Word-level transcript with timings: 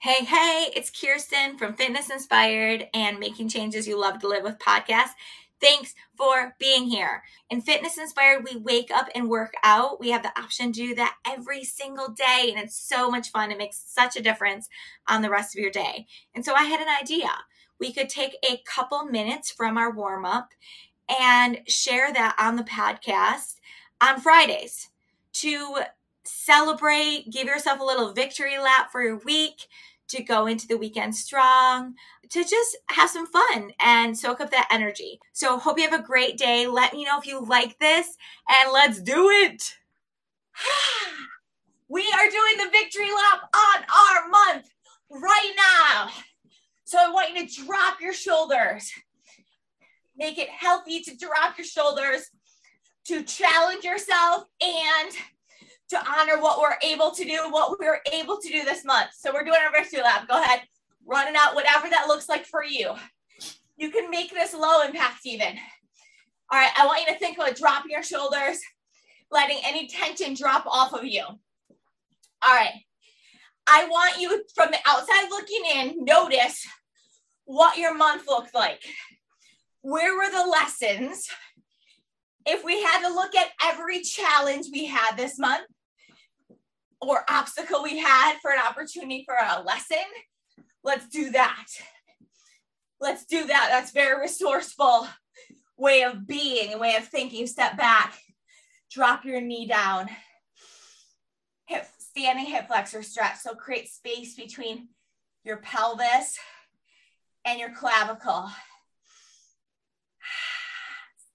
Hey, 0.00 0.24
hey, 0.24 0.70
it's 0.76 0.90
Kirsten 0.90 1.56
from 1.56 1.74
Fitness 1.74 2.10
Inspired 2.10 2.88
and 2.92 3.18
Making 3.18 3.48
Changes 3.48 3.88
You 3.88 3.98
Love 3.98 4.18
to 4.18 4.28
Live 4.28 4.42
with 4.42 4.58
podcast. 4.58 5.10
Thanks 5.62 5.94
for 6.16 6.54
being 6.58 6.84
here. 6.88 7.22
In 7.48 7.62
Fitness 7.62 7.96
Inspired, 7.96 8.44
we 8.44 8.58
wake 8.58 8.90
up 8.90 9.08
and 9.14 9.30
work 9.30 9.54
out. 9.62 9.98
We 9.98 10.10
have 10.10 10.22
the 10.22 10.38
option 10.38 10.72
to 10.72 10.88
do 10.88 10.94
that 10.96 11.16
every 11.26 11.64
single 11.64 12.08
day, 12.08 12.52
and 12.54 12.62
it's 12.62 12.76
so 12.76 13.10
much 13.10 13.30
fun. 13.30 13.50
It 13.50 13.56
makes 13.56 13.82
such 13.86 14.14
a 14.14 14.22
difference 14.22 14.68
on 15.08 15.22
the 15.22 15.30
rest 15.30 15.56
of 15.56 15.60
your 15.62 15.70
day. 15.70 16.06
And 16.34 16.44
so 16.44 16.54
I 16.54 16.64
had 16.64 16.80
an 16.80 16.94
idea. 17.00 17.30
We 17.80 17.90
could 17.90 18.10
take 18.10 18.36
a 18.44 18.60
couple 18.66 19.06
minutes 19.06 19.50
from 19.50 19.78
our 19.78 19.90
warm 19.90 20.26
up 20.26 20.50
and 21.08 21.60
share 21.66 22.12
that 22.12 22.36
on 22.38 22.56
the 22.56 22.62
podcast 22.62 23.54
on 24.02 24.20
Fridays 24.20 24.90
to 25.34 25.76
celebrate, 26.24 27.30
give 27.30 27.46
yourself 27.46 27.80
a 27.80 27.84
little 27.84 28.12
victory 28.12 28.58
lap 28.58 28.90
for 28.90 29.02
your 29.02 29.18
week, 29.18 29.66
to 30.08 30.22
go 30.22 30.46
into 30.46 30.66
the 30.66 30.76
weekend 30.76 31.14
strong, 31.14 31.94
to 32.30 32.44
just 32.44 32.76
have 32.90 33.10
some 33.10 33.26
fun 33.26 33.72
and 33.80 34.16
soak 34.16 34.40
up 34.40 34.50
that 34.50 34.68
energy. 34.70 35.18
So, 35.32 35.58
hope 35.58 35.78
you 35.78 35.88
have 35.88 35.98
a 35.98 36.02
great 36.02 36.36
day. 36.36 36.66
Let 36.66 36.92
me 36.92 37.04
know 37.04 37.18
if 37.18 37.26
you 37.26 37.44
like 37.44 37.78
this 37.78 38.16
and 38.48 38.72
let's 38.72 39.00
do 39.00 39.30
it. 39.30 39.62
we 41.88 42.02
are 42.02 42.30
doing 42.30 42.56
the 42.58 42.70
victory 42.70 43.10
lap 43.10 43.48
on 43.54 43.84
our 43.84 44.28
month 44.28 44.68
right 45.10 45.52
now. 45.56 46.10
So, 46.84 46.98
I 47.00 47.10
want 47.10 47.34
you 47.34 47.46
to 47.46 47.64
drop 47.64 48.00
your 48.00 48.14
shoulders. 48.14 48.90
Make 50.16 50.38
it 50.38 50.48
healthy 50.48 51.00
to 51.00 51.16
drop 51.16 51.58
your 51.58 51.66
shoulders, 51.66 52.30
to 53.06 53.24
challenge 53.24 53.84
yourself, 53.84 54.44
and 54.60 55.10
to 55.90 55.98
honor 55.98 56.40
what 56.40 56.60
we're 56.60 56.76
able 56.82 57.10
to 57.10 57.24
do, 57.24 57.50
what 57.50 57.78
we 57.78 57.86
are 57.86 58.00
able 58.12 58.38
to 58.40 58.48
do 58.48 58.64
this 58.64 58.84
month. 58.84 59.10
So 59.16 59.32
we're 59.32 59.44
doing 59.44 59.58
our 59.64 59.72
victory 59.72 60.02
lap. 60.02 60.26
Go 60.28 60.40
ahead, 60.40 60.62
run 61.06 61.28
it 61.28 61.36
out, 61.36 61.54
whatever 61.54 61.88
that 61.90 62.08
looks 62.08 62.28
like 62.28 62.46
for 62.46 62.64
you. 62.64 62.94
You 63.76 63.90
can 63.90 64.10
make 64.10 64.30
this 64.30 64.54
low 64.54 64.82
impact 64.82 65.20
even. 65.24 65.58
All 66.50 66.58
right, 66.58 66.70
I 66.76 66.86
want 66.86 67.00
you 67.00 67.12
to 67.12 67.18
think 67.18 67.36
about 67.36 67.56
dropping 67.56 67.90
your 67.90 68.02
shoulders, 68.02 68.60
letting 69.30 69.58
any 69.64 69.88
tension 69.88 70.34
drop 70.34 70.64
off 70.66 70.92
of 70.92 71.04
you. 71.04 71.22
All 71.22 72.54
right, 72.54 72.72
I 73.66 73.86
want 73.86 74.20
you 74.20 74.42
from 74.54 74.70
the 74.70 74.78
outside 74.86 75.28
looking 75.30 75.62
in, 75.74 76.04
notice 76.04 76.66
what 77.44 77.78
your 77.78 77.94
month 77.94 78.24
looked 78.28 78.54
like. 78.54 78.82
Where 79.82 80.16
were 80.16 80.30
the 80.30 80.48
lessons? 80.48 81.28
If 82.46 82.62
we 82.64 82.82
had 82.82 83.06
to 83.06 83.14
look 83.14 83.34
at 83.34 83.48
every 83.62 84.02
challenge 84.02 84.66
we 84.72 84.86
had 84.86 85.16
this 85.16 85.38
month, 85.38 85.64
or 87.00 87.24
obstacle 87.28 87.82
we 87.82 87.98
had 87.98 88.38
for 88.40 88.50
an 88.50 88.60
opportunity 88.66 89.24
for 89.26 89.34
a 89.34 89.62
lesson, 89.62 90.04
let's 90.82 91.08
do 91.08 91.30
that. 91.30 91.66
Let's 93.00 93.24
do 93.26 93.46
that. 93.46 93.68
That's 93.70 93.92
very 93.92 94.20
resourceful 94.20 95.06
way 95.76 96.04
of 96.04 96.26
being 96.26 96.72
and 96.72 96.80
way 96.80 96.96
of 96.96 97.06
thinking. 97.06 97.46
Step 97.46 97.76
back, 97.76 98.18
drop 98.90 99.24
your 99.24 99.40
knee 99.40 99.66
down, 99.66 100.08
hip 101.66 101.86
standing 101.98 102.46
hip 102.46 102.68
flexor 102.68 103.02
stretch. 103.02 103.38
So 103.38 103.54
create 103.54 103.88
space 103.88 104.34
between 104.36 104.88
your 105.44 105.58
pelvis 105.58 106.38
and 107.44 107.58
your 107.58 107.70
clavicle. 107.72 108.48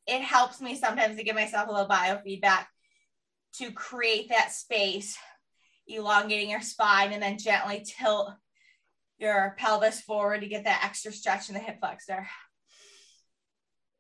It 0.08 0.22
helps 0.22 0.60
me 0.60 0.76
sometimes 0.76 1.18
to 1.18 1.24
give 1.24 1.36
myself 1.36 1.68
a 1.68 1.72
little 1.72 1.88
biofeedback 1.88 2.66
to 3.58 3.72
create 3.72 4.30
that 4.30 4.52
space 4.52 5.18
elongating 5.90 6.50
your 6.50 6.62
spine 6.62 7.12
and 7.12 7.22
then 7.22 7.38
gently 7.38 7.84
tilt 7.86 8.32
your 9.18 9.56
pelvis 9.58 10.02
forward 10.02 10.42
to 10.42 10.48
get 10.48 10.64
that 10.64 10.84
extra 10.84 11.12
stretch 11.12 11.50
in 11.50 11.56
the 11.56 11.60
hip 11.60 11.80
flexor. 11.80 12.28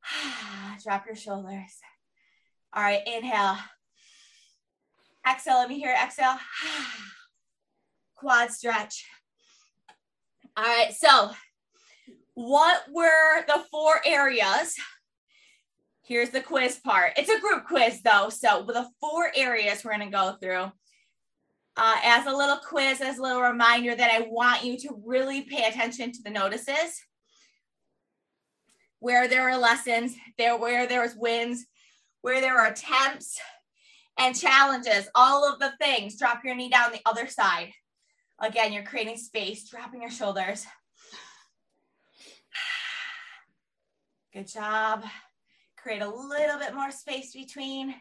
Drop 0.83 1.05
your 1.05 1.15
shoulders. 1.15 1.77
All 2.73 2.83
right, 2.83 3.01
inhale. 3.05 3.57
Exhale, 5.29 5.57
let 5.57 5.69
me 5.69 5.79
hear 5.79 5.91
it. 5.91 6.01
Exhale. 6.01 6.37
Quad 8.15 8.51
stretch. 8.51 9.05
All 10.55 10.63
right, 10.63 10.93
so 10.93 11.31
what 12.33 12.83
were 12.91 13.45
the 13.47 13.63
four 13.71 14.01
areas? 14.05 14.75
Here's 16.03 16.29
the 16.29 16.41
quiz 16.41 16.79
part. 16.83 17.13
It's 17.17 17.29
a 17.29 17.39
group 17.39 17.65
quiz 17.65 18.01
though. 18.01 18.29
So 18.29 18.63
the 18.65 18.87
four 18.99 19.31
areas 19.35 19.83
we're 19.83 19.95
going 19.95 20.09
to 20.09 20.17
go 20.17 20.35
through 20.41 20.71
uh, 21.81 21.95
as 22.03 22.25
a 22.25 22.35
little 22.35 22.57
quiz, 22.57 22.99
as 22.99 23.17
a 23.17 23.21
little 23.21 23.41
reminder 23.41 23.95
that 23.95 24.11
I 24.11 24.27
want 24.29 24.65
you 24.65 24.77
to 24.79 25.01
really 25.05 25.43
pay 25.43 25.63
attention 25.63 26.11
to 26.11 26.21
the 26.21 26.29
notices. 26.29 27.01
Where 28.99 29.29
there 29.29 29.49
are 29.49 29.57
lessons, 29.57 30.13
there 30.37 30.57
where 30.57 30.85
there 30.87 31.01
was 31.01 31.15
wins, 31.15 31.65
where 32.21 32.41
there 32.41 32.55
were 32.55 32.65
attempts 32.65 33.39
and 34.19 34.37
challenges, 34.37 35.07
all 35.15 35.49
of 35.49 35.59
the 35.59 35.71
things. 35.79 36.19
Drop 36.19 36.43
your 36.43 36.53
knee 36.53 36.69
down 36.69 36.91
the 36.91 36.99
other 37.05 37.27
side. 37.27 37.71
Again, 38.41 38.73
you're 38.73 38.83
creating 38.83 39.15
space, 39.15 39.69
dropping 39.69 40.01
your 40.01 40.11
shoulders. 40.11 40.65
Good 44.33 44.47
job. 44.47 45.05
Create 45.77 46.01
a 46.01 46.09
little 46.09 46.59
bit 46.59 46.75
more 46.75 46.91
space 46.91 47.31
between 47.31 47.95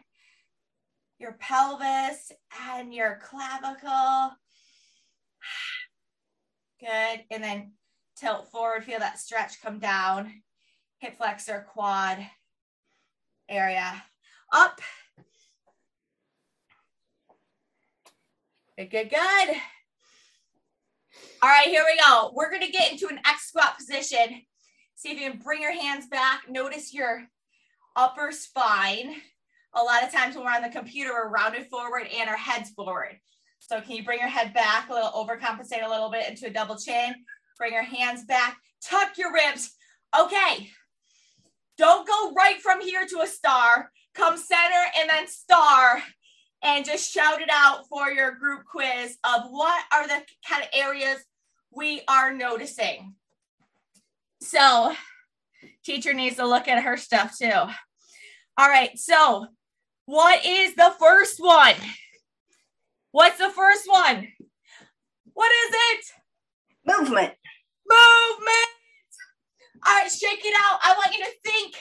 your 1.19 1.33
pelvis 1.33 2.31
and 2.69 2.93
your 2.93 3.19
clavicle. 3.21 4.31
Good. 6.79 7.25
And 7.29 7.43
then 7.43 7.73
tilt 8.15 8.49
forward, 8.51 8.85
feel 8.85 8.99
that 8.99 9.19
stretch 9.19 9.61
come 9.61 9.79
down. 9.79 10.31
Hip 10.99 11.17
flexor, 11.17 11.67
quad 11.71 12.19
area. 13.47 14.03
Up. 14.53 14.81
Good, 18.77 18.91
good, 18.91 19.09
good. 19.09 19.55
All 21.41 21.49
right, 21.49 21.67
here 21.67 21.83
we 21.85 21.99
go. 22.05 22.31
We're 22.33 22.49
going 22.49 22.65
to 22.65 22.71
get 22.71 22.91
into 22.91 23.07
an 23.07 23.19
X 23.25 23.49
squat 23.49 23.77
position. 23.77 24.41
See 24.95 25.11
if 25.11 25.19
you 25.19 25.29
can 25.29 25.39
bring 25.39 25.61
your 25.61 25.73
hands 25.73 26.07
back. 26.07 26.43
Notice 26.49 26.93
your 26.93 27.25
upper 27.95 28.31
spine 28.31 29.15
a 29.75 29.83
lot 29.83 30.03
of 30.03 30.11
times 30.11 30.35
when 30.35 30.45
we're 30.45 30.51
on 30.51 30.61
the 30.61 30.69
computer, 30.69 31.11
we're 31.13 31.29
rounded 31.29 31.67
forward 31.67 32.07
and 32.15 32.29
our 32.29 32.37
head's 32.37 32.71
forward. 32.71 33.19
So 33.59 33.81
can 33.81 33.95
you 33.95 34.03
bring 34.03 34.19
your 34.19 34.29
head 34.29 34.53
back 34.53 34.89
a 34.89 34.93
little, 34.93 35.11
overcompensate 35.11 35.85
a 35.85 35.89
little 35.89 36.09
bit 36.09 36.27
into 36.27 36.47
a 36.47 36.49
double 36.49 36.77
chin, 36.77 37.13
bring 37.57 37.73
your 37.73 37.83
hands 37.83 38.25
back, 38.25 38.57
tuck 38.83 39.17
your 39.17 39.33
ribs. 39.33 39.75
Okay. 40.17 40.69
Don't 41.77 42.07
go 42.07 42.31
right 42.33 42.59
from 42.61 42.81
here 42.81 43.05
to 43.05 43.21
a 43.21 43.27
star. 43.27 43.91
Come 44.15 44.37
center 44.37 44.83
and 44.99 45.09
then 45.09 45.27
star 45.27 46.01
and 46.61 46.85
just 46.85 47.11
shout 47.11 47.41
it 47.41 47.49
out 47.51 47.87
for 47.87 48.09
your 48.09 48.31
group 48.31 48.65
quiz 48.65 49.17
of 49.23 49.43
what 49.49 49.83
are 49.93 50.07
the 50.07 50.21
kind 50.47 50.63
of 50.63 50.69
areas 50.73 51.23
we 51.71 52.01
are 52.07 52.33
noticing. 52.33 53.15
So 54.41 54.93
teacher 55.85 56.13
needs 56.13 56.37
to 56.37 56.47
look 56.47 56.67
at 56.67 56.83
her 56.83 56.97
stuff 56.97 57.37
too. 57.37 57.51
All 58.57 58.67
right, 58.67 58.97
so 58.97 59.47
what 60.09 60.43
is 60.43 60.73
the 60.73 60.91
first 60.97 61.39
one? 61.39 61.75
What's 63.11 63.37
the 63.37 63.51
first 63.51 63.87
one? 63.87 64.27
What 65.33 65.51
is 65.51 65.75
it? 65.75 66.05
Movement. 66.83 67.31
Movement. 67.87 68.69
All 69.85 69.93
right, 69.93 70.11
shake 70.11 70.43
it 70.43 70.55
out. 70.57 70.79
I 70.81 70.95
want 70.97 71.15
you 71.15 71.23
to 71.23 71.31
think 71.45 71.75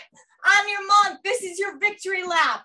on 0.44 0.68
your 0.68 0.86
month. 0.86 1.20
This 1.24 1.42
is 1.42 1.58
your 1.58 1.78
victory 1.78 2.22
lap. 2.22 2.64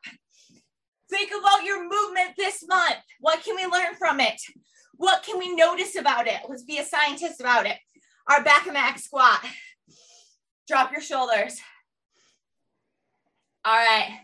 Think 1.09 1.31
about 1.31 1.63
your 1.63 1.81
movement 1.83 2.35
this 2.37 2.65
month. 2.67 2.97
What 3.21 3.41
can 3.41 3.55
we 3.55 3.65
learn 3.65 3.95
from 3.97 4.19
it? 4.19 4.41
What 4.97 5.23
can 5.23 5.39
we 5.39 5.55
notice 5.55 5.95
about 5.95 6.27
it? 6.27 6.39
Let's 6.49 6.63
be 6.63 6.79
a 6.79 6.83
scientist 6.83 7.39
about 7.39 7.67
it. 7.67 7.77
Our 8.29 8.43
back 8.43 8.65
and 8.65 8.73
back 8.73 8.99
squat. 8.99 9.39
Drop 10.67 10.91
your 10.91 11.01
shoulders. 11.01 11.57
All 13.63 13.77
right. 13.77 14.19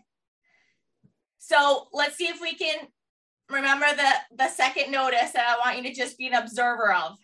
So 1.50 1.88
let's 1.94 2.16
see 2.16 2.28
if 2.28 2.40
we 2.40 2.54
can 2.54 2.78
remember 3.50 3.88
the, 3.96 4.12
the 4.38 4.50
second 4.50 4.92
notice 4.92 5.32
that 5.32 5.48
I 5.48 5.58
want 5.58 5.78
you 5.84 5.90
to 5.90 5.96
just 6.00 6.16
be 6.16 6.28
an 6.28 6.36
observer 6.36 6.94
of. 6.94 7.18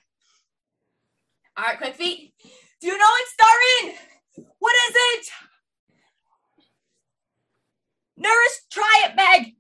All 1.56 1.64
right, 1.64 1.78
quick 1.78 1.94
feet. 1.94 2.34
Do 2.82 2.88
you 2.88 2.98
know 2.98 3.06
it's 3.20 3.34
starting? 3.34 4.48
What 4.58 4.74
is 4.90 4.96
it? 4.96 5.28
Nourish, 8.18 8.52
try 8.72 9.06
it, 9.06 9.16
Meg. 9.16 9.54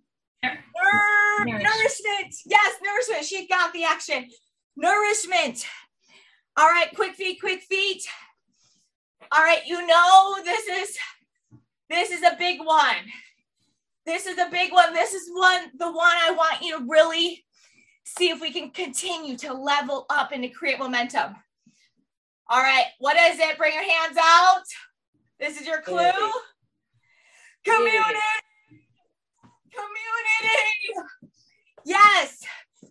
Nour- 0.44 1.46
Nourish. 1.46 1.64
Nourishment. 1.64 2.36
Yes, 2.48 2.76
nourishment. 2.84 3.26
She 3.26 3.48
got 3.48 3.72
the 3.72 3.84
action. 3.84 4.28
Nourishment. 4.76 5.64
All 6.58 6.68
right, 6.68 6.90
quick 6.96 7.14
feet, 7.14 7.40
quick 7.40 7.62
feet. 7.62 8.02
All 9.32 9.44
right, 9.44 9.62
you 9.68 9.86
know 9.86 10.38
this 10.44 10.68
is 10.68 10.98
this 11.88 12.10
is 12.10 12.24
a 12.24 12.36
big 12.40 12.60
one. 12.64 12.96
This 14.06 14.28
is 14.28 14.38
a 14.38 14.50
big 14.52 14.72
one. 14.72 14.94
This 14.94 15.13
is 15.13 15.30
one, 15.34 15.72
the 15.78 15.92
one 15.92 16.16
I 16.24 16.31
want 16.31 16.62
you 16.62 16.78
to 16.78 16.86
really 16.88 17.44
see 18.06 18.30
if 18.30 18.40
we 18.40 18.52
can 18.52 18.69
continue 18.69 19.36
to 19.38 19.54
level 19.54 20.06
up 20.10 20.31
and 20.31 20.44
to 20.44 20.50
create 20.50 20.78
momentum. 20.78 21.36
All 22.48 22.62
right, 22.62 22.86
what 23.00 23.18
is 23.18 23.40
it? 23.40 23.57
Bring 23.57 23.74
your 23.74 23.84
hands 23.84 24.18
out. 24.22 24.63
This 25.40 25.60
is 25.60 25.66
your 25.66 25.81
clue. 25.81 26.12
Community. 27.63 28.19
Community. 29.72 31.10
Yes. 31.84 32.44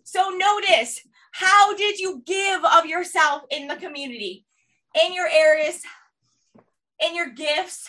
So 0.03 0.29
notice 0.29 0.99
how 1.31 1.75
did 1.75 1.97
you 1.99 2.21
give 2.25 2.63
of 2.63 2.85
yourself 2.85 3.43
in 3.49 3.67
the 3.67 3.77
community, 3.77 4.45
in 5.05 5.13
your 5.13 5.27
areas, 5.27 5.81
in 7.01 7.15
your 7.15 7.29
gifts? 7.29 7.87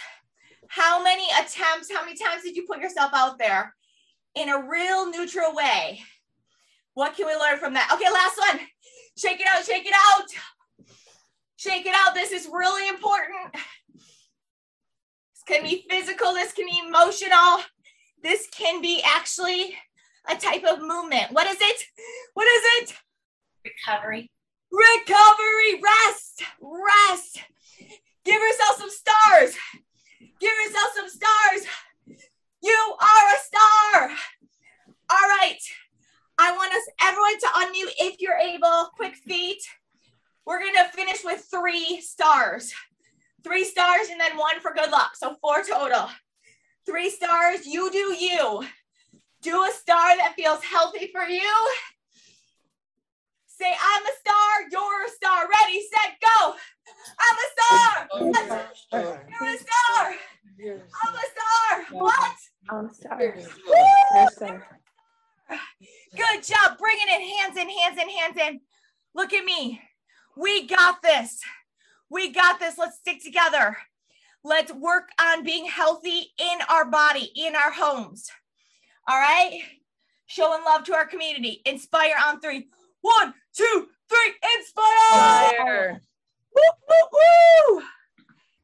How 0.68 1.02
many 1.02 1.26
attempts, 1.38 1.90
how 1.92 2.04
many 2.04 2.16
times 2.16 2.42
did 2.42 2.56
you 2.56 2.66
put 2.66 2.80
yourself 2.80 3.12
out 3.14 3.38
there 3.38 3.74
in 4.34 4.48
a 4.48 4.68
real 4.68 5.10
neutral 5.10 5.54
way? 5.54 6.00
What 6.94 7.16
can 7.16 7.26
we 7.26 7.34
learn 7.34 7.58
from 7.58 7.74
that? 7.74 7.90
Okay, 7.92 8.10
last 8.10 8.38
one. 8.38 8.66
Shake 9.18 9.40
it 9.40 9.46
out, 9.52 9.64
shake 9.64 9.86
it 9.86 9.94
out. 9.94 10.86
Shake 11.56 11.86
it 11.86 11.94
out. 11.94 12.14
This 12.14 12.32
is 12.32 12.48
really 12.52 12.88
important. 12.88 13.54
This 13.94 15.42
can 15.46 15.62
be 15.62 15.84
physical, 15.88 16.34
this 16.34 16.52
can 16.52 16.66
be 16.66 16.80
emotional. 16.86 17.62
This 18.22 18.48
can 18.48 18.80
be 18.80 19.02
actually 19.04 19.76
a 20.28 20.34
type 20.34 20.64
of 20.64 20.80
movement. 20.80 21.30
What 21.30 21.46
is 21.46 21.58
it? 21.60 21.84
What 22.34 22.46
is 22.46 22.62
it? 22.82 22.96
Recovery. 23.64 24.30
Recovery. 24.72 25.82
Rest. 25.82 26.42
Rest. 26.60 27.40
Give 28.24 28.40
yourself 28.40 28.78
some 28.78 28.90
stars. 28.90 29.54
Give 30.40 30.52
yourself 30.64 30.92
some 30.94 31.08
stars. 31.08 31.66
You 32.62 32.94
are 33.00 33.34
a 33.34 33.38
star. 33.44 34.10
All 35.10 35.28
right. 35.28 35.58
I 36.38 36.52
want 36.52 36.72
us 36.74 36.82
everyone 37.00 37.38
to 37.38 37.46
unmute 37.46 37.94
if 37.98 38.20
you're 38.20 38.36
able. 38.36 38.90
Quick 38.96 39.14
feet. 39.16 39.62
We're 40.44 40.60
going 40.60 40.74
to 40.74 40.96
finish 40.96 41.24
with 41.24 41.46
three 41.50 42.00
stars. 42.00 42.72
Three 43.42 43.64
stars 43.64 44.08
and 44.10 44.20
then 44.20 44.36
one 44.36 44.60
for 44.60 44.74
good 44.74 44.90
luck. 44.90 45.16
So 45.16 45.36
four 45.40 45.62
total. 45.62 46.08
Three 46.84 47.10
stars. 47.10 47.66
You 47.66 47.90
do 47.90 48.14
you. 48.14 48.64
Do 49.42 49.62
a 49.62 49.70
star 49.72 50.16
that 50.16 50.34
feels 50.36 50.62
healthy 50.62 51.08
for 51.12 51.22
you. 51.22 51.70
Say, 53.46 53.72
I'm 53.72 54.02
a 54.02 54.10
star, 54.20 54.68
you're 54.70 55.06
a 55.06 55.10
star. 55.10 55.48
Ready, 55.62 55.80
set, 55.80 56.16
go. 56.20 56.54
I'm 57.18 57.36
a 57.36 57.48
star. 57.52 59.20
You're 59.40 59.48
a 59.48 59.58
star. 59.58 60.14
I'm 60.60 61.14
a 61.14 61.18
star. 61.18 62.00
What? 62.00 62.36
I'm 62.70 62.92
star. 62.92 63.18
Woo! 63.18 63.74
Yes, 64.14 64.36
sir. 64.38 64.66
Good 66.16 66.42
job. 66.42 66.78
Bringing 66.78 67.06
it 67.08 67.22
hands 67.38 67.56
in, 67.56 67.68
hands 67.68 67.98
in, 68.00 68.08
hands 68.08 68.36
in. 68.36 68.60
Look 69.14 69.32
at 69.32 69.44
me. 69.44 69.80
We 70.36 70.66
got 70.66 71.02
this. 71.02 71.40
We 72.10 72.32
got 72.32 72.58
this. 72.58 72.78
Let's 72.78 72.98
stick 72.98 73.22
together. 73.22 73.76
Let's 74.44 74.72
work 74.72 75.08
on 75.20 75.44
being 75.44 75.66
healthy 75.66 76.32
in 76.38 76.58
our 76.68 76.84
body, 76.84 77.32
in 77.34 77.56
our 77.56 77.70
homes. 77.70 78.30
All 79.08 79.18
right. 79.18 79.60
Showing 80.26 80.64
love 80.64 80.84
to 80.84 80.94
our 80.94 81.06
community. 81.06 81.62
Inspire 81.64 82.14
on 82.26 82.40
three. 82.40 82.68
One, 83.00 83.34
two, 83.56 83.88
three. 84.08 84.34
Inspire. 84.58 84.96
Fire. 85.10 86.00
Woo, 86.56 86.62
woo, 86.88 87.18
woo. 87.76 87.82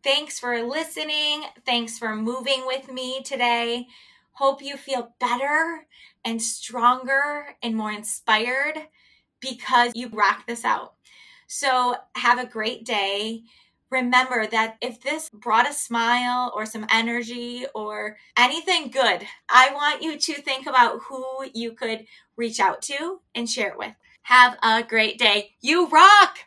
Thanks 0.02 0.40
for 0.40 0.62
listening. 0.62 1.44
Thanks 1.66 1.98
for 1.98 2.16
moving 2.16 2.64
with 2.66 2.90
me 2.90 3.22
today. 3.22 3.86
Hope 4.32 4.62
you 4.62 4.76
feel 4.76 5.14
better 5.20 5.86
and 6.24 6.40
stronger 6.42 7.56
and 7.62 7.76
more 7.76 7.92
inspired 7.92 8.78
because 9.40 9.92
you 9.94 10.08
rocked 10.08 10.46
this 10.46 10.64
out. 10.64 10.94
So, 11.46 11.96
have 12.16 12.38
a 12.38 12.46
great 12.46 12.86
day. 12.86 13.42
Remember 13.90 14.46
that 14.46 14.78
if 14.80 15.02
this 15.02 15.28
brought 15.34 15.68
a 15.68 15.74
smile 15.74 16.50
or 16.56 16.64
some 16.64 16.86
energy 16.90 17.66
or 17.74 18.16
anything 18.38 18.90
good, 18.90 19.26
I 19.50 19.70
want 19.74 20.02
you 20.02 20.18
to 20.18 20.42
think 20.42 20.66
about 20.66 21.00
who 21.02 21.24
you 21.52 21.72
could 21.72 22.06
reach 22.36 22.58
out 22.58 22.80
to 22.82 23.20
and 23.34 23.48
share 23.50 23.68
it 23.68 23.78
with. 23.78 23.92
Have 24.22 24.56
a 24.62 24.82
great 24.82 25.18
day. 25.18 25.56
You 25.60 25.88
rock! 25.88 26.38